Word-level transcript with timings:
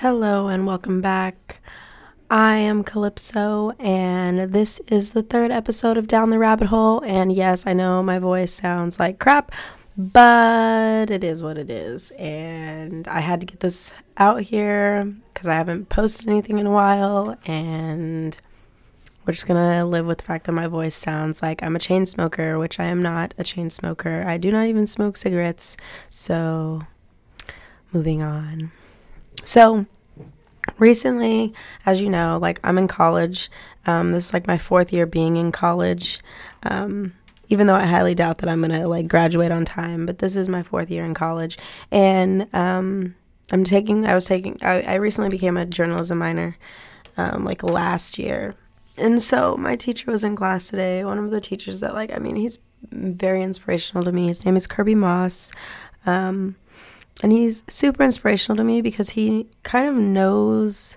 Hello 0.00 0.48
and 0.48 0.66
welcome 0.66 1.02
back. 1.02 1.60
I 2.30 2.56
am 2.56 2.84
Calypso, 2.84 3.72
and 3.78 4.50
this 4.50 4.80
is 4.88 5.12
the 5.12 5.22
third 5.22 5.50
episode 5.50 5.98
of 5.98 6.08
Down 6.08 6.30
the 6.30 6.38
Rabbit 6.38 6.68
Hole. 6.68 7.04
And 7.04 7.30
yes, 7.30 7.66
I 7.66 7.74
know 7.74 8.02
my 8.02 8.18
voice 8.18 8.50
sounds 8.50 8.98
like 8.98 9.18
crap, 9.18 9.52
but 9.98 11.10
it 11.10 11.22
is 11.22 11.42
what 11.42 11.58
it 11.58 11.68
is. 11.68 12.12
And 12.12 13.06
I 13.08 13.20
had 13.20 13.40
to 13.40 13.46
get 13.46 13.60
this 13.60 13.92
out 14.16 14.40
here 14.40 15.04
because 15.34 15.48
I 15.48 15.56
haven't 15.56 15.90
posted 15.90 16.30
anything 16.30 16.56
in 16.56 16.64
a 16.64 16.72
while, 16.72 17.36
and 17.44 18.38
we're 19.26 19.34
just 19.34 19.46
gonna 19.46 19.84
live 19.84 20.06
with 20.06 20.16
the 20.16 20.24
fact 20.24 20.46
that 20.46 20.52
my 20.52 20.66
voice 20.66 20.96
sounds 20.96 21.42
like 21.42 21.62
I'm 21.62 21.76
a 21.76 21.78
chain 21.78 22.06
smoker, 22.06 22.58
which 22.58 22.80
I 22.80 22.86
am 22.86 23.02
not 23.02 23.34
a 23.36 23.44
chain 23.44 23.68
smoker. 23.68 24.24
I 24.26 24.38
do 24.38 24.50
not 24.50 24.64
even 24.64 24.86
smoke 24.86 25.18
cigarettes. 25.18 25.76
So, 26.08 26.84
moving 27.92 28.22
on. 28.22 28.72
So, 29.44 29.86
recently, 30.78 31.52
as 31.86 32.00
you 32.00 32.08
know, 32.08 32.38
like 32.40 32.60
I'm 32.64 32.78
in 32.78 32.88
college. 32.88 33.50
Um, 33.86 34.12
this 34.12 34.28
is 34.28 34.34
like 34.34 34.46
my 34.46 34.58
fourth 34.58 34.92
year 34.92 35.06
being 35.06 35.36
in 35.36 35.52
college. 35.52 36.20
Um, 36.62 37.14
even 37.48 37.66
though 37.66 37.74
I 37.74 37.86
highly 37.86 38.14
doubt 38.14 38.38
that 38.38 38.48
I'm 38.48 38.60
gonna 38.60 38.86
like 38.88 39.08
graduate 39.08 39.50
on 39.50 39.64
time, 39.64 40.06
but 40.06 40.20
this 40.20 40.36
is 40.36 40.48
my 40.48 40.62
fourth 40.62 40.90
year 40.90 41.04
in 41.04 41.14
college, 41.14 41.58
and 41.90 42.52
um, 42.54 43.16
I'm 43.50 43.64
taking. 43.64 44.06
I 44.06 44.14
was 44.14 44.24
taking. 44.26 44.58
I, 44.62 44.82
I 44.82 44.94
recently 44.94 45.30
became 45.30 45.56
a 45.56 45.66
journalism 45.66 46.18
minor, 46.18 46.56
um, 47.16 47.44
like 47.44 47.64
last 47.64 48.18
year, 48.18 48.54
and 48.96 49.20
so 49.20 49.56
my 49.56 49.74
teacher 49.74 50.12
was 50.12 50.22
in 50.22 50.36
class 50.36 50.68
today. 50.68 51.04
One 51.04 51.18
of 51.18 51.30
the 51.30 51.40
teachers 51.40 51.80
that 51.80 51.92
like, 51.92 52.12
I 52.12 52.18
mean, 52.18 52.36
he's 52.36 52.58
very 52.92 53.42
inspirational 53.42 54.04
to 54.04 54.12
me. 54.12 54.28
His 54.28 54.44
name 54.44 54.56
is 54.56 54.68
Kirby 54.68 54.94
Moss. 54.94 55.50
Um, 56.06 56.54
and 57.22 57.32
he's 57.32 57.62
super 57.68 58.02
inspirational 58.02 58.56
to 58.56 58.64
me 58.64 58.80
because 58.80 59.10
he 59.10 59.46
kind 59.62 59.88
of 59.88 59.94
knows 59.94 60.96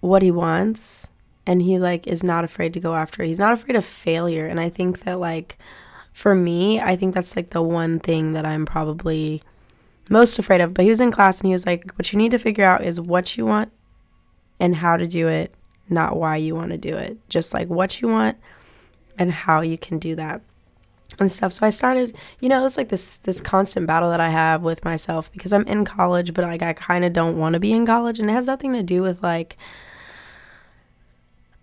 what 0.00 0.22
he 0.22 0.30
wants 0.30 1.08
and 1.46 1.62
he 1.62 1.78
like 1.78 2.06
is 2.06 2.22
not 2.22 2.44
afraid 2.44 2.72
to 2.74 2.80
go 2.80 2.94
after 2.94 3.22
it. 3.22 3.28
He's 3.28 3.38
not 3.38 3.52
afraid 3.52 3.76
of 3.76 3.84
failure. 3.84 4.46
And 4.46 4.58
I 4.58 4.68
think 4.68 5.04
that 5.04 5.20
like 5.20 5.58
for 6.12 6.34
me, 6.34 6.80
I 6.80 6.96
think 6.96 7.14
that's 7.14 7.36
like 7.36 7.50
the 7.50 7.62
one 7.62 7.98
thing 7.98 8.32
that 8.32 8.46
I'm 8.46 8.66
probably 8.66 9.42
most 10.08 10.38
afraid 10.38 10.60
of. 10.60 10.74
But 10.74 10.84
he 10.84 10.88
was 10.88 11.00
in 11.00 11.10
class 11.12 11.40
and 11.40 11.48
he 11.48 11.52
was 11.52 11.66
like, 11.66 11.92
What 11.96 12.12
you 12.12 12.18
need 12.18 12.30
to 12.30 12.38
figure 12.38 12.64
out 12.64 12.82
is 12.82 13.00
what 13.00 13.36
you 13.36 13.44
want 13.46 13.72
and 14.58 14.76
how 14.76 14.96
to 14.96 15.06
do 15.06 15.28
it, 15.28 15.54
not 15.88 16.16
why 16.16 16.36
you 16.36 16.54
want 16.54 16.70
to 16.70 16.78
do 16.78 16.96
it. 16.96 17.18
Just 17.28 17.52
like 17.52 17.68
what 17.68 18.00
you 18.00 18.08
want 18.08 18.38
and 19.18 19.32
how 19.32 19.60
you 19.60 19.76
can 19.76 19.98
do 19.98 20.14
that 20.16 20.42
and 21.18 21.30
stuff. 21.30 21.52
So 21.52 21.66
I 21.66 21.70
started, 21.70 22.16
you 22.40 22.48
know, 22.48 22.64
it's 22.64 22.76
like 22.76 22.88
this 22.88 23.18
this 23.18 23.40
constant 23.40 23.86
battle 23.86 24.10
that 24.10 24.20
I 24.20 24.30
have 24.30 24.62
with 24.62 24.84
myself 24.84 25.30
because 25.32 25.52
I'm 25.52 25.66
in 25.66 25.84
college, 25.84 26.34
but 26.34 26.44
like 26.44 26.62
I 26.62 26.72
kind 26.72 27.04
of 27.04 27.12
don't 27.12 27.38
want 27.38 27.54
to 27.54 27.60
be 27.60 27.72
in 27.72 27.86
college, 27.86 28.18
and 28.18 28.30
it 28.30 28.32
has 28.32 28.46
nothing 28.46 28.72
to 28.74 28.82
do 28.82 29.02
with 29.02 29.22
like 29.22 29.56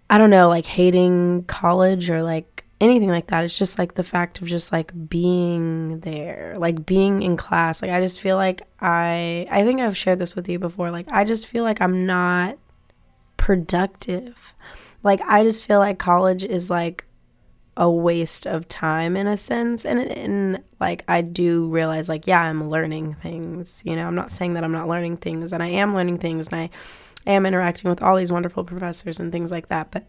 I 0.09 0.18
don't 0.18 0.30
know, 0.30 0.48
like 0.48 0.66
hating 0.66 1.44
college 1.45 2.09
or 2.09 2.23
like 2.23 2.66
anything 2.80 3.09
like 3.09 3.28
that. 3.28 3.44
It's 3.44 3.58
just 3.58 3.80
like 3.80 3.95
the 3.95 4.03
fact 4.03 4.42
of 4.42 4.48
just 4.48 4.72
like 4.72 5.09
being 5.09 6.00
there, 6.02 6.56
like 6.58 6.86
being 6.86 7.23
in 7.23 7.38
class. 7.38 7.81
Like 7.81 7.92
I 7.92 8.00
just 8.00 8.22
feel 8.22 8.38
like 8.38 8.62
I 8.80 9.48
I 9.50 9.64
think 9.64 9.81
I've 9.81 9.98
shared 9.98 10.20
this 10.20 10.36
with 10.36 10.48
you 10.48 10.59
before. 10.59 10.92
Like 10.92 11.08
I 11.09 11.23
just 11.23 11.48
feel 11.48 11.64
like 11.64 11.81
I'm 11.81 12.06
not 12.06 12.58
productive. 13.38 14.53
Like 15.03 15.22
I 15.28 15.44
just 15.44 15.66
feel 15.66 15.80
like 15.80 15.98
college 16.00 16.44
is 16.44 16.70
like 16.70 17.06
a 17.78 17.89
waste 17.89 18.47
of 18.47 18.67
time 18.67 19.16
in 19.16 19.28
a 19.28 19.38
sense. 19.38 19.86
And 19.86 20.00
and 20.00 20.64
like 20.80 21.06
I 21.08 21.22
do 21.22 21.67
realize 21.67 22.09
like 22.09 22.28
yeah 22.28 22.42
I'm 22.42 22.69
learning 22.69 23.14
things 23.16 23.81
you 23.86 23.95
know 23.95 24.08
I'm 24.08 24.16
not 24.16 24.31
saying 24.31 24.56
that 24.56 24.64
I'm 24.64 24.72
not 24.72 24.89
learning 24.89 25.17
things 25.17 25.53
and 25.53 25.64
I 25.64 25.67
am 25.67 25.94
learning 25.94 26.17
things 26.17 26.47
and 26.47 26.56
I 26.59 26.69
am 27.25 27.45
interacting 27.45 27.89
with 27.89 28.02
all 28.02 28.17
these 28.17 28.31
wonderful 28.31 28.64
professors 28.64 29.19
and 29.19 29.31
things 29.31 29.52
like 29.52 29.69
that. 29.69 29.92
But 29.92 30.08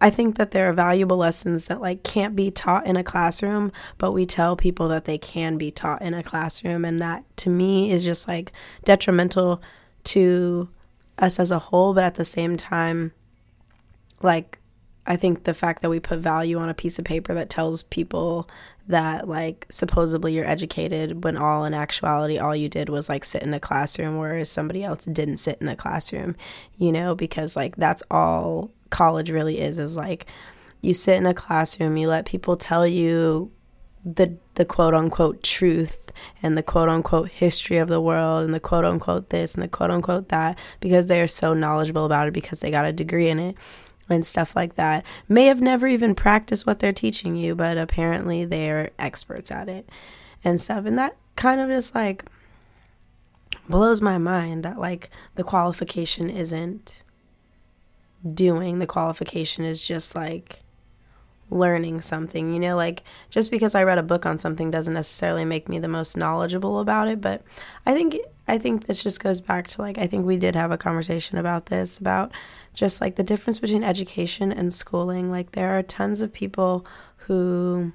I 0.00 0.10
think 0.10 0.36
that 0.36 0.50
there 0.50 0.68
are 0.68 0.74
valuable 0.74 1.16
lessons 1.16 1.64
that 1.64 1.80
like 1.80 2.02
can't 2.02 2.36
be 2.36 2.50
taught 2.50 2.86
in 2.86 2.96
a 2.96 3.04
classroom 3.04 3.72
but 3.96 4.12
we 4.12 4.26
tell 4.26 4.54
people 4.54 4.88
that 4.88 5.06
they 5.06 5.16
can 5.16 5.56
be 5.56 5.70
taught 5.70 6.02
in 6.02 6.12
a 6.12 6.22
classroom. 6.22 6.84
And 6.84 7.00
that 7.00 7.24
to 7.38 7.50
me 7.50 7.90
is 7.90 8.04
just 8.04 8.28
like 8.28 8.52
detrimental 8.84 9.62
to 10.04 10.68
us 11.18 11.40
as 11.40 11.50
a 11.50 11.58
whole 11.58 11.94
but 11.94 12.04
at 12.04 12.16
the 12.16 12.24
same 12.26 12.58
time 12.58 13.12
like 14.22 14.58
I 15.06 15.16
think 15.16 15.44
the 15.44 15.54
fact 15.54 15.82
that 15.82 15.90
we 15.90 16.00
put 16.00 16.18
value 16.18 16.58
on 16.58 16.68
a 16.68 16.74
piece 16.74 16.98
of 16.98 17.04
paper 17.04 17.34
that 17.34 17.50
tells 17.50 17.84
people 17.84 18.48
that 18.88 19.28
like 19.28 19.66
supposedly 19.70 20.34
you're 20.34 20.46
educated 20.46 21.24
when 21.24 21.36
all 21.36 21.64
in 21.64 21.74
actuality 21.74 22.38
all 22.38 22.54
you 22.54 22.68
did 22.68 22.88
was 22.88 23.08
like 23.08 23.24
sit 23.24 23.42
in 23.42 23.52
a 23.52 23.60
classroom 23.60 24.16
whereas 24.16 24.48
somebody 24.48 24.84
else 24.84 25.04
didn't 25.04 25.38
sit 25.38 25.58
in 25.60 25.68
a 25.68 25.76
classroom, 25.76 26.36
you 26.76 26.92
know, 26.92 27.14
because 27.14 27.56
like 27.56 27.76
that's 27.76 28.02
all 28.10 28.70
college 28.90 29.30
really 29.30 29.60
is 29.60 29.78
is 29.78 29.96
like 29.96 30.26
you 30.80 30.94
sit 30.94 31.16
in 31.16 31.26
a 31.26 31.34
classroom, 31.34 31.96
you 31.96 32.08
let 32.08 32.26
people 32.26 32.56
tell 32.56 32.86
you 32.86 33.50
the 34.04 34.36
the 34.54 34.64
quote 34.64 34.94
unquote 34.94 35.42
truth 35.42 36.12
and 36.40 36.56
the 36.56 36.62
quote 36.62 36.88
unquote 36.88 37.28
history 37.28 37.76
of 37.76 37.88
the 37.88 38.00
world 38.00 38.44
and 38.44 38.54
the 38.54 38.60
quote 38.60 38.84
unquote 38.84 39.30
this 39.30 39.54
and 39.54 39.62
the 39.62 39.68
quote 39.68 39.90
unquote 39.90 40.28
that 40.28 40.56
because 40.78 41.08
they 41.08 41.20
are 41.20 41.26
so 41.26 41.52
knowledgeable 41.52 42.04
about 42.04 42.28
it 42.28 42.34
because 42.34 42.60
they 42.60 42.70
got 42.70 42.84
a 42.84 42.92
degree 42.92 43.28
in 43.28 43.40
it 43.40 43.56
and 44.08 44.24
stuff 44.24 44.54
like 44.54 44.76
that 44.76 45.04
may 45.28 45.46
have 45.46 45.60
never 45.60 45.86
even 45.86 46.14
practiced 46.14 46.66
what 46.66 46.78
they're 46.78 46.92
teaching 46.92 47.36
you, 47.36 47.54
but 47.54 47.76
apparently 47.76 48.44
they're 48.44 48.90
experts 48.98 49.50
at 49.50 49.68
it 49.68 49.88
and 50.44 50.60
stuff. 50.60 50.86
And 50.86 50.98
that 50.98 51.16
kind 51.34 51.60
of 51.60 51.68
just 51.68 51.94
like 51.94 52.24
blows 53.68 54.00
my 54.00 54.18
mind 54.18 54.64
that 54.64 54.78
like 54.78 55.10
the 55.34 55.44
qualification 55.44 56.30
isn't 56.30 57.02
doing, 58.32 58.78
the 58.78 58.86
qualification 58.86 59.64
is 59.64 59.86
just 59.86 60.14
like 60.14 60.62
learning 61.50 62.00
something. 62.00 62.52
You 62.52 62.60
know, 62.60 62.76
like 62.76 63.02
just 63.30 63.50
because 63.50 63.74
I 63.74 63.82
read 63.84 63.98
a 63.98 64.02
book 64.02 64.26
on 64.26 64.38
something 64.38 64.70
doesn't 64.70 64.94
necessarily 64.94 65.44
make 65.44 65.68
me 65.68 65.78
the 65.78 65.88
most 65.88 66.16
knowledgeable 66.16 66.80
about 66.80 67.08
it, 67.08 67.20
but 67.20 67.42
I 67.84 67.94
think 67.94 68.16
I 68.48 68.58
think 68.58 68.86
this 68.86 69.02
just 69.02 69.20
goes 69.20 69.40
back 69.40 69.68
to 69.68 69.82
like 69.82 69.98
I 69.98 70.06
think 70.06 70.26
we 70.26 70.36
did 70.36 70.54
have 70.54 70.70
a 70.70 70.78
conversation 70.78 71.38
about 71.38 71.66
this 71.66 71.98
about 71.98 72.32
just 72.74 73.00
like 73.00 73.16
the 73.16 73.22
difference 73.22 73.58
between 73.58 73.84
education 73.84 74.52
and 74.52 74.72
schooling. 74.72 75.30
Like 75.30 75.52
there 75.52 75.76
are 75.76 75.82
tons 75.82 76.20
of 76.20 76.32
people 76.32 76.86
who 77.18 77.92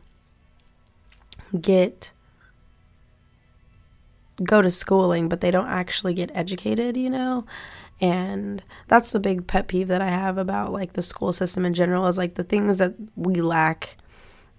get 1.60 2.12
go 4.44 4.62
to 4.62 4.72
schooling 4.72 5.30
but 5.30 5.42
they 5.42 5.52
don't 5.52 5.68
actually 5.68 6.14
get 6.14 6.32
educated, 6.34 6.98
you 6.98 7.10
know? 7.10 7.46
And 8.02 8.64
that's 8.88 9.12
the 9.12 9.20
big 9.20 9.46
pet 9.46 9.68
peeve 9.68 9.88
that 9.90 10.02
I 10.02 10.10
have 10.10 10.38
about 10.38 10.74
like 10.74 10.94
the 10.94 11.04
school 11.04 11.32
system 11.32 11.66
in 11.66 11.74
general 11.74 12.08
is 12.08 12.18
like 12.18 12.34
the 12.34 12.44
things 12.44 12.80
that 12.80 12.96
we 13.16 13.42
lack 13.42 13.98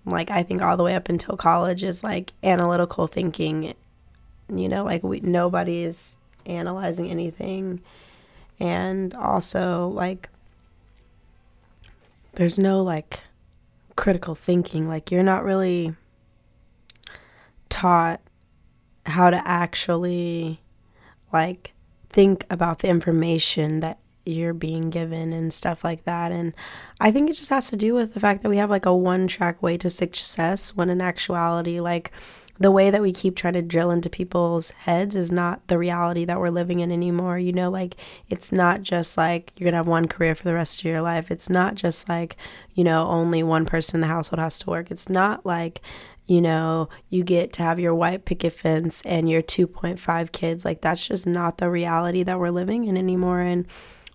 like 0.04 0.30
I 0.30 0.42
think 0.42 0.62
all 0.62 0.76
the 0.76 0.82
way 0.82 0.94
up 0.94 1.08
until 1.08 1.36
college 1.36 1.84
is 1.84 2.02
like 2.02 2.32
analytical 2.42 3.06
thinking. 3.06 3.74
You 4.52 4.68
know, 4.68 4.84
like 4.84 5.02
we 5.02 5.20
nobody 5.20 5.82
is 5.82 6.18
analyzing 6.46 7.10
anything 7.10 7.80
and 8.58 9.14
also 9.14 9.88
like 9.88 10.28
there's 12.34 12.58
no 12.58 12.82
like 12.82 13.20
critical 13.94 14.34
thinking 14.34 14.88
like 14.88 15.10
you're 15.10 15.22
not 15.22 15.44
really 15.44 15.94
taught 17.68 18.20
how 19.06 19.30
to 19.30 19.46
actually 19.46 20.60
like 21.32 21.72
think 22.12 22.44
about 22.50 22.80
the 22.80 22.88
information 22.88 23.80
that 23.80 23.98
you're 24.24 24.54
being 24.54 24.90
given 24.90 25.32
and 25.32 25.52
stuff 25.52 25.82
like 25.84 26.04
that 26.04 26.32
and 26.32 26.52
i 27.00 27.10
think 27.10 27.28
it 27.28 27.36
just 27.36 27.50
has 27.50 27.68
to 27.70 27.76
do 27.76 27.94
with 27.94 28.14
the 28.14 28.20
fact 28.20 28.42
that 28.42 28.48
we 28.48 28.56
have 28.56 28.70
like 28.70 28.86
a 28.86 28.94
one 28.94 29.26
track 29.26 29.62
way 29.62 29.76
to 29.76 29.90
success 29.90 30.74
when 30.76 30.88
in 30.88 31.00
actuality 31.00 31.80
like 31.80 32.12
the 32.62 32.70
way 32.70 32.90
that 32.90 33.02
we 33.02 33.12
keep 33.12 33.34
trying 33.34 33.54
to 33.54 33.62
drill 33.62 33.90
into 33.90 34.08
people's 34.08 34.70
heads 34.70 35.16
is 35.16 35.32
not 35.32 35.66
the 35.66 35.78
reality 35.78 36.24
that 36.24 36.38
we're 36.38 36.50
living 36.50 36.80
in 36.80 36.92
anymore. 36.92 37.38
You 37.38 37.52
know, 37.52 37.70
like 37.70 37.96
it's 38.28 38.52
not 38.52 38.82
just 38.82 39.16
like 39.16 39.52
you're 39.56 39.64
going 39.64 39.72
to 39.72 39.78
have 39.78 39.88
one 39.88 40.06
career 40.06 40.34
for 40.34 40.44
the 40.44 40.54
rest 40.54 40.80
of 40.80 40.84
your 40.84 41.02
life. 41.02 41.30
It's 41.30 41.50
not 41.50 41.74
just 41.74 42.08
like, 42.08 42.36
you 42.74 42.84
know, 42.84 43.08
only 43.08 43.42
one 43.42 43.66
person 43.66 43.96
in 43.96 44.00
the 44.02 44.06
household 44.06 44.38
has 44.38 44.58
to 44.60 44.70
work. 44.70 44.90
It's 44.90 45.08
not 45.08 45.44
like, 45.44 45.80
you 46.26 46.40
know, 46.40 46.88
you 47.08 47.24
get 47.24 47.52
to 47.54 47.62
have 47.62 47.80
your 47.80 47.94
white 47.94 48.24
picket 48.24 48.52
fence 48.52 49.02
and 49.02 49.28
your 49.28 49.42
2.5 49.42 50.32
kids. 50.32 50.64
Like 50.64 50.82
that's 50.82 51.06
just 51.06 51.26
not 51.26 51.58
the 51.58 51.68
reality 51.70 52.22
that 52.22 52.38
we're 52.38 52.50
living 52.50 52.84
in 52.84 52.96
anymore. 52.96 53.40
And 53.40 53.66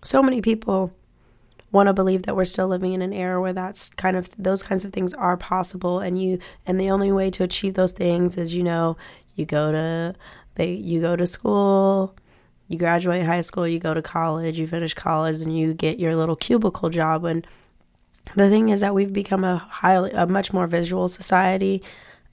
so 0.02 0.22
many 0.22 0.40
people 0.40 0.92
want 1.70 1.86
to 1.86 1.92
believe 1.92 2.22
that 2.22 2.34
we're 2.34 2.44
still 2.44 2.68
living 2.68 2.92
in 2.94 3.02
an 3.02 3.12
era 3.12 3.40
where 3.40 3.52
that's 3.52 3.90
kind 3.90 4.16
of 4.16 4.30
those 4.38 4.62
kinds 4.62 4.84
of 4.84 4.92
things 4.92 5.12
are 5.14 5.36
possible 5.36 6.00
and 6.00 6.20
you 6.20 6.38
and 6.66 6.80
the 6.80 6.90
only 6.90 7.12
way 7.12 7.30
to 7.30 7.44
achieve 7.44 7.74
those 7.74 7.92
things 7.92 8.38
is 8.38 8.54
you 8.54 8.62
know 8.62 8.96
you 9.34 9.44
go 9.44 9.70
to 9.70 10.14
they 10.54 10.72
you 10.72 11.00
go 11.00 11.14
to 11.14 11.26
school 11.26 12.16
you 12.68 12.78
graduate 12.78 13.24
high 13.24 13.40
school 13.40 13.66
you 13.66 13.78
go 13.78 13.92
to 13.92 14.00
college 14.00 14.58
you 14.58 14.66
finish 14.66 14.94
college 14.94 15.42
and 15.42 15.56
you 15.56 15.74
get 15.74 15.98
your 15.98 16.14
little 16.14 16.36
cubicle 16.36 16.90
job. 16.90 17.24
And 17.24 17.46
the 18.36 18.48
thing 18.48 18.68
is 18.68 18.80
that 18.80 18.94
we've 18.94 19.12
become 19.12 19.42
a 19.42 19.56
highly 19.56 20.10
a 20.12 20.26
much 20.26 20.52
more 20.52 20.66
visual 20.66 21.08
society. 21.08 21.82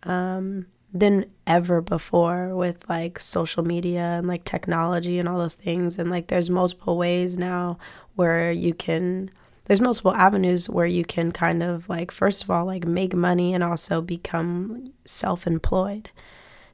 Um, 0.04 0.68
than 0.96 1.26
ever 1.46 1.82
before 1.82 2.56
with 2.56 2.88
like 2.88 3.20
social 3.20 3.64
media 3.66 4.00
and 4.00 4.28
like 4.28 4.46
technology 4.46 5.20
and 5.20 5.28
all 5.28 5.38
those 5.38 5.54
things 5.54 6.00
and 6.00 6.10
like 6.10 6.28
there's 6.28 6.50
multiple 6.50 6.98
ways 6.98 7.38
now 7.38 7.78
where 8.16 8.50
you 8.50 8.74
can 8.74 9.30
there's 9.66 9.82
multiple 9.82 10.14
avenues 10.14 10.70
where 10.70 10.86
you 10.86 11.04
can 11.04 11.34
kind 11.34 11.62
of 11.62 11.90
like 11.90 12.12
first 12.12 12.44
of 12.44 12.50
all 12.50 12.64
like 12.64 12.88
make 12.88 13.14
money 13.14 13.54
and 13.54 13.62
also 13.62 14.00
become 14.00 14.94
self-employed 15.04 16.10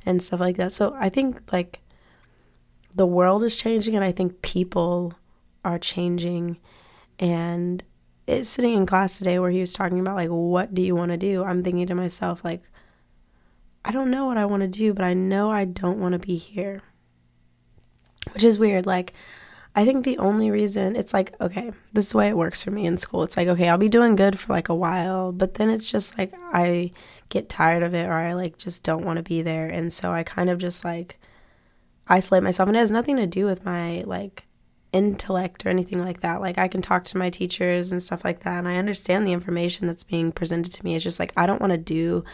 and 0.05 0.21
stuff 0.21 0.39
like 0.39 0.57
that. 0.57 0.71
So 0.71 0.95
I 0.99 1.09
think 1.09 1.51
like 1.51 1.79
the 2.93 3.07
world 3.07 3.43
is 3.43 3.57
changing 3.57 3.95
and 3.95 4.05
I 4.05 4.11
think 4.11 4.43
people 4.43 5.15
are 5.65 5.79
changing 5.79 6.59
and 7.17 7.83
it's 8.27 8.49
sitting 8.49 8.73
in 8.73 8.85
class 8.85 9.17
today 9.17 9.39
where 9.39 9.51
he 9.51 9.61
was 9.61 9.73
talking 9.73 9.99
about 9.99 10.15
like 10.15 10.29
what 10.29 10.75
do 10.75 10.83
you 10.83 10.95
want 10.95 11.09
to 11.11 11.17
do? 11.17 11.43
I'm 11.43 11.63
thinking 11.63 11.87
to 11.87 11.95
myself 11.95 12.45
like 12.45 12.61
I 13.83 13.91
don't 13.91 14.11
know 14.11 14.25
what 14.25 14.37
I 14.37 14.45
want 14.45 14.61
to 14.61 14.67
do, 14.67 14.93
but 14.93 15.03
I 15.03 15.13
know 15.13 15.51
I 15.51 15.65
don't 15.65 15.99
want 15.99 16.13
to 16.13 16.19
be 16.19 16.35
here. 16.35 16.81
Which 18.33 18.43
is 18.43 18.59
weird 18.59 18.85
like 18.85 19.13
I 19.73 19.85
think 19.85 20.03
the 20.03 20.17
only 20.17 20.51
reason 20.51 20.97
it's 20.97 21.13
like, 21.13 21.33
okay, 21.39 21.71
this 21.93 22.07
is 22.07 22.11
the 22.11 22.17
way 22.17 22.27
it 22.27 22.37
works 22.37 22.63
for 22.63 22.71
me 22.71 22.85
in 22.85 22.97
school. 22.97 23.23
It's 23.23 23.37
like, 23.37 23.47
okay, 23.47 23.69
I'll 23.69 23.77
be 23.77 23.87
doing 23.87 24.17
good 24.17 24.37
for 24.37 24.51
like 24.51 24.67
a 24.67 24.75
while, 24.75 25.31
but 25.31 25.53
then 25.53 25.69
it's 25.69 25.89
just 25.89 26.17
like 26.17 26.33
I 26.51 26.91
get 27.29 27.47
tired 27.47 27.81
of 27.81 27.93
it 27.93 28.07
or 28.07 28.13
I 28.13 28.33
like 28.33 28.57
just 28.57 28.83
don't 28.83 29.05
want 29.05 29.17
to 29.17 29.23
be 29.23 29.41
there. 29.41 29.67
And 29.67 29.93
so 29.93 30.11
I 30.11 30.23
kind 30.23 30.49
of 30.49 30.59
just 30.59 30.83
like 30.83 31.19
isolate 32.07 32.43
myself. 32.43 32.67
And 32.67 32.75
it 32.75 32.81
has 32.81 32.91
nothing 32.91 33.15
to 33.15 33.25
do 33.25 33.45
with 33.45 33.63
my 33.63 34.03
like 34.05 34.43
intellect 34.91 35.65
or 35.65 35.69
anything 35.69 36.03
like 36.03 36.19
that. 36.19 36.41
Like 36.41 36.57
I 36.57 36.67
can 36.67 36.81
talk 36.81 37.05
to 37.05 37.17
my 37.17 37.29
teachers 37.29 37.93
and 37.93 38.03
stuff 38.03 38.25
like 38.25 38.41
that. 38.41 38.57
And 38.57 38.67
I 38.67 38.75
understand 38.75 39.25
the 39.25 39.31
information 39.31 39.87
that's 39.87 40.03
being 40.03 40.33
presented 40.33 40.73
to 40.73 40.83
me. 40.83 40.95
It's 40.95 41.03
just 41.03 41.19
like 41.19 41.31
I 41.37 41.45
don't 41.45 41.61
want 41.61 41.71
to 41.71 41.77
do 41.77 42.25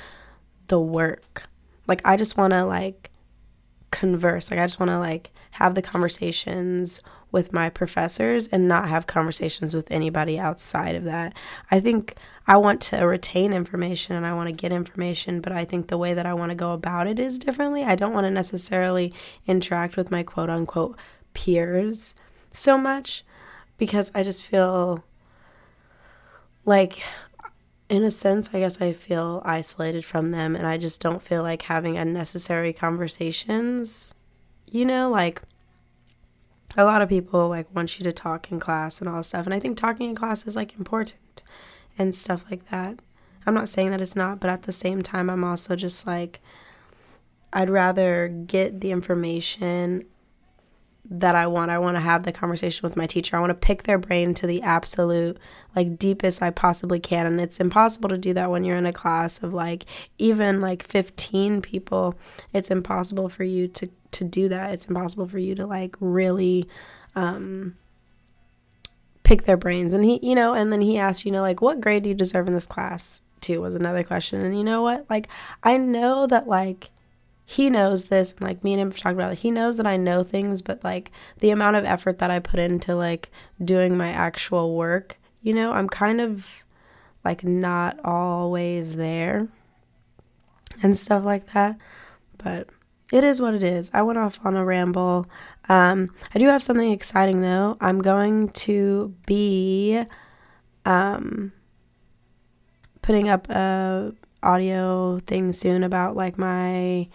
the 0.68 0.80
work. 0.80 1.44
Like 1.88 2.02
I 2.06 2.18
just 2.18 2.38
want 2.38 2.54
to 2.54 2.66
like 2.66 3.12
converse. 3.92 4.52
Like 4.52 4.60
I 4.60 4.66
just 4.66 4.80
want 4.80 4.90
to 4.90 5.00
like 5.00 5.32
have 5.52 5.76
the 5.76 5.82
conversations 5.82 7.02
with 7.32 7.52
my 7.52 7.70
professors 7.70 8.48
and 8.48 8.68
not 8.68 8.88
have 8.88 9.06
conversations 9.06 9.76
with 9.76 9.92
anybody 9.92 10.40
outside 10.40 10.96
of 10.96 11.04
that. 11.04 11.34
I 11.70 11.80
think 11.80 12.16
I 12.48 12.56
want 12.58 12.80
to 12.84 12.98
retain 13.00 13.52
information 13.52 14.16
and 14.16 14.26
I 14.26 14.34
want 14.34 14.48
to 14.48 14.56
get 14.56 14.72
information, 14.72 15.42
but 15.42 15.52
I 15.52 15.66
think 15.66 15.88
the 15.88 15.98
way 15.98 16.14
that 16.14 16.26
I 16.26 16.34
want 16.34 16.52
to 16.52 16.56
go 16.56 16.72
about 16.72 17.08
it 17.08 17.20
is 17.20 17.38
differently. 17.38 17.84
I 17.84 17.96
don't 17.96 18.14
want 18.14 18.26
to 18.26 18.32
necessarily 18.32 19.14
interact 19.46 19.98
with 19.98 20.10
my 20.10 20.24
quote 20.24 20.50
unquote 20.50 20.98
peers 21.34 22.16
so 22.52 22.78
much 22.78 23.26
because 23.78 24.10
I 24.16 24.24
just 24.24 24.46
feel 24.46 25.04
like 26.66 27.04
in 27.90 28.04
a 28.04 28.12
sense, 28.12 28.50
I 28.54 28.60
guess 28.60 28.82
I 28.82 28.94
feel 28.94 29.42
isolated 29.46 30.04
from 30.04 30.32
them 30.32 30.56
and 30.56 30.68
I 30.68 30.78
just 30.78 31.02
don't 31.02 31.22
feel 31.22 31.42
like 31.42 31.64
having 31.64 31.98
unnecessary 31.98 32.74
conversations. 32.74 34.14
You 34.70 34.86
know, 34.86 35.10
like 35.10 35.42
a 36.78 36.86
lot 36.86 37.02
of 37.02 37.10
people 37.10 37.50
like 37.50 37.74
want 37.76 37.98
you 37.98 38.04
to 38.04 38.12
talk 38.12 38.52
in 38.52 38.60
class 38.60 39.00
and 39.02 39.10
all 39.10 39.24
stuff 39.24 39.46
and 39.46 39.54
i 39.54 39.60
think 39.60 39.76
talking 39.76 40.10
in 40.10 40.16
class 40.16 40.46
is 40.46 40.56
like 40.56 40.78
important 40.78 41.42
and 41.98 42.14
stuff 42.14 42.46
like 42.50 42.70
that 42.70 43.00
i'm 43.46 43.54
not 43.54 43.68
saying 43.68 43.92
that 43.92 44.02
it's 44.02 44.16
not 44.16 44.40
but 44.40 44.50
at 44.50 44.64
the 44.64 44.72
same 44.72 45.02
time 45.02 45.30
i'm 45.30 45.44
also 45.44 45.76
just 45.76 46.06
like 46.06 46.40
i'd 47.54 47.70
rather 47.70 48.28
get 48.28 48.82
the 48.82 48.92
information 48.92 50.06
that 51.10 51.36
I 51.36 51.48
want. 51.48 51.72
I 51.72 51.80
want 51.80 51.96
to 51.96 52.02
have 52.02 52.24
the 52.24 52.32
conversation 52.32 52.82
with 52.84 52.98
my 52.98 53.08
teacher. 53.08 53.38
I 53.38 53.40
want 53.40 53.50
to 53.50 53.56
pick 53.56 53.84
their 53.84 53.98
brain 53.98 54.34
to 54.36 54.48
the 54.48 54.62
absolute 54.62 55.38
like 55.76 55.98
deepest 55.98 56.42
I 56.42 56.50
possibly 56.50 57.00
can. 57.00 57.26
And 57.26 57.40
it's 57.40 57.60
impossible 57.60 58.10
to 58.10 58.18
do 58.18 58.34
that 58.34 58.50
when 58.52 58.64
you're 58.64 58.78
in 58.78 58.86
a 58.86 58.94
class 58.94 59.42
of 59.42 59.54
like 59.54 59.86
even 60.18 60.60
like 60.60 60.84
15 60.84 61.62
people. 61.62 62.16
It's 62.54 62.70
impossible 62.70 63.30
for 63.30 63.44
you 63.44 63.68
to 63.70 63.90
to 64.12 64.24
do 64.24 64.50
that. 64.50 64.72
It's 64.72 64.86
impossible 64.86 65.28
for 65.28 65.40
you 65.40 65.56
to 65.56 65.66
like 65.66 65.96
really 66.00 66.68
um 67.16 67.76
pick 69.24 69.44
their 69.44 69.58
brains. 69.58 69.94
And 69.94 70.04
he, 70.04 70.20
you 70.22 70.36
know, 70.36 70.54
and 70.54 70.72
then 70.72 70.82
he 70.82 70.98
asked, 70.98 71.26
you 71.26 71.32
know, 71.32 71.42
like 71.42 71.62
what 71.62 71.82
grade 71.82 72.04
do 72.04 72.10
you 72.10 72.16
deserve 72.16 72.48
in 72.48 72.54
this 72.54 72.68
class? 72.68 73.22
Too 73.40 73.62
was 73.62 73.76
another 73.76 74.04
question. 74.04 74.42
And 74.42 74.58
you 74.58 74.64
know 74.64 74.82
what? 74.82 75.06
Like 75.10 75.30
I 75.64 75.78
know 75.78 76.28
that 76.28 76.48
like 76.48 76.90
he 77.50 77.70
knows 77.70 78.06
this 78.06 78.34
and 78.34 78.42
like 78.42 78.62
me 78.62 78.74
and 78.74 78.82
him 78.82 78.92
have 78.92 79.00
talked 79.00 79.14
about 79.14 79.32
it. 79.32 79.40
He 79.40 79.52
knows 79.52 79.78
that 79.78 79.88
I 79.88 79.96
know 79.96 80.22
things, 80.22 80.62
but 80.62 80.84
like 80.84 81.12
the 81.40 81.50
amount 81.50 81.78
of 81.78 81.86
effort 81.86 82.18
that 82.18 82.30
I 82.30 82.40
put 82.40 82.60
into 82.60 82.94
like 82.94 83.32
doing 83.64 83.96
my 83.96 84.12
actual 84.12 84.76
work, 84.76 85.18
you 85.42 85.54
know, 85.54 85.72
I'm 85.72 85.88
kind 85.88 86.20
of 86.20 86.66
like 87.24 87.46
not 87.46 88.04
always 88.04 88.98
there 88.98 89.48
and 90.84 90.98
stuff 90.98 91.24
like 91.24 91.54
that. 91.54 91.78
But 92.38 92.68
it 93.14 93.24
is 93.24 93.40
what 93.40 93.54
it 93.54 93.64
is. 93.64 93.90
I 93.94 94.02
went 94.02 94.20
off 94.20 94.42
on 94.44 94.58
a 94.58 94.66
ramble. 94.66 95.26
Um, 95.70 96.14
I 96.36 96.40
do 96.40 96.48
have 96.48 96.62
something 96.62 96.92
exciting 96.92 97.40
though. 97.40 97.78
I'm 97.80 98.02
going 98.02 98.50
to 98.50 99.16
be 99.26 100.04
um, 100.84 101.54
putting 103.02 103.30
up 103.30 103.50
a 103.50 104.12
audio 104.48 105.20
thing 105.28 105.52
soon 105.54 105.84
about 105.84 106.16
like 106.16 106.38
my 106.38 107.08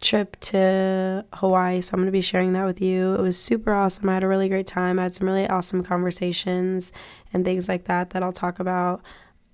trip 0.00 0.38
to 0.40 1.24
Hawaii. 1.34 1.80
So 1.80 1.94
I'm 1.94 2.00
going 2.00 2.06
to 2.06 2.12
be 2.12 2.20
sharing 2.20 2.52
that 2.52 2.66
with 2.66 2.80
you. 2.80 3.14
It 3.14 3.20
was 3.20 3.36
super 3.38 3.72
awesome. 3.72 4.08
I 4.08 4.14
had 4.14 4.24
a 4.24 4.28
really 4.28 4.48
great 4.48 4.66
time. 4.66 4.98
I 4.98 5.02
had 5.02 5.14
some 5.14 5.26
really 5.26 5.48
awesome 5.48 5.82
conversations 5.82 6.92
and 7.32 7.44
things 7.44 7.68
like 7.68 7.84
that 7.84 8.10
that 8.10 8.22
I'll 8.22 8.32
talk 8.32 8.58
about. 8.60 9.02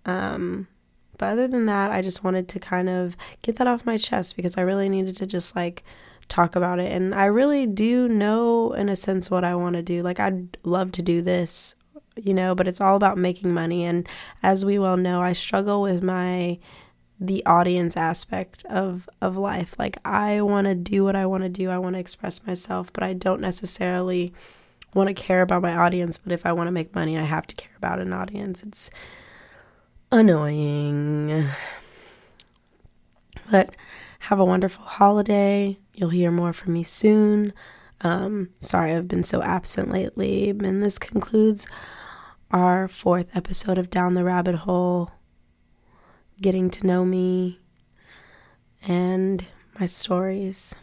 Um, 0.05 0.69
but 1.17 1.31
other 1.31 1.49
than 1.49 1.67
that, 1.67 1.93
I 1.93 2.03
just 2.03 2.25
wanted 2.25 2.49
to 2.49 2.61
kind 2.61 2.89
of 2.89 3.17
get 3.43 3.57
that 3.57 3.67
off 3.67 3.87
my 3.87 3.97
chest 3.97 4.37
because 4.37 4.59
I 4.59 4.63
really 4.63 4.89
needed 4.89 5.17
to 5.17 5.27
just 5.27 5.57
like 5.57 5.83
talk 6.29 6.57
about 6.57 6.79
it. 6.79 6.93
And 6.93 7.15
I 7.15 7.27
really 7.27 7.67
do 7.67 8.09
know, 8.09 8.73
in 8.73 8.89
a 8.89 8.97
sense, 8.97 9.31
what 9.31 9.45
I 9.45 9.55
want 9.55 9.77
to 9.77 9.83
do. 9.83 10.03
Like, 10.03 10.21
I'd 10.21 10.59
love 10.63 10.93
to 10.93 11.03
do 11.03 11.23
this, 11.23 11.75
you 12.17 12.35
know, 12.35 12.55
but 12.55 12.69
it's 12.69 12.81
all 12.81 12.97
about 12.97 13.19
making 13.19 13.53
money. 13.53 13.85
And 13.85 14.09
as 14.43 14.65
we 14.65 14.79
well 14.79 14.97
know, 14.97 15.23
I 15.23 15.33
struggle 15.33 15.81
with 15.83 16.03
my 16.03 16.59
the 17.21 17.45
audience 17.47 17.97
aspect 17.97 18.65
of 18.67 19.09
of 19.21 19.37
life. 19.37 19.75
Like 19.79 19.99
I 20.05 20.41
want 20.43 20.67
to 20.67 20.75
do 20.75 21.05
what 21.05 21.17
I 21.17 21.27
want 21.27 21.45
to 21.45 21.49
do. 21.49 21.71
I 21.71 21.79
want 21.79 21.95
to 21.95 22.01
express 22.01 22.47
myself, 22.47 22.93
but 22.93 23.03
I 23.03 23.13
don't 23.13 23.41
necessarily 23.41 24.33
want 24.95 25.09
to 25.09 25.15
care 25.15 25.43
about 25.43 25.63
my 25.63 25.75
audience, 25.75 26.19
but 26.19 26.33
if 26.33 26.47
I 26.47 26.53
want 26.53 26.69
to 26.69 26.73
make 26.73 26.95
money, 26.95 27.19
I 27.19 27.23
have 27.25 27.47
to 27.49 27.57
care 27.57 27.73
about 27.77 27.99
an 27.99 28.13
audience. 28.13 28.63
It's 28.63 28.91
annoying. 30.11 31.49
But 33.51 33.75
have 34.21 34.41
a 34.41 34.45
wonderful 34.45 34.85
holiday. 34.85 35.79
You'll 35.93 36.11
hear 36.11 36.31
more 36.31 36.53
from 36.53 36.73
me 36.73 36.83
soon. 36.83 37.53
Um, 38.01 38.51
sorry 38.61 38.93
I've 38.93 39.09
been 39.09 39.25
so 39.25 39.43
absent 39.43 39.91
lately. 39.91 40.51
And 40.51 40.83
this 40.83 40.99
concludes 40.99 41.67
our 42.51 42.89
fourth 42.89 43.27
episode 43.35 43.79
of 43.79 43.91
Down 43.91 44.15
the 44.15 44.25
Rabbit 44.25 44.55
Hole 44.55 45.11
getting 46.45 46.69
to 46.69 46.87
know 46.87 47.07
me 47.07 47.59
and 48.87 49.47
my 49.81 49.87
stories. 49.87 50.75